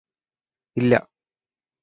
[0.77, 0.93] ഇല്ല